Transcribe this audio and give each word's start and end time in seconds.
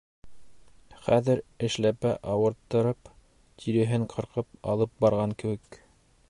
Хәҙер 1.07 1.41
эшләпә 1.67 2.13
ауырттырып, 2.35 3.11
тиреһен 3.65 4.07
ҡырҡып 4.15 4.71
алып 4.73 4.97
барған 5.07 5.37
кеүек. 5.45 5.81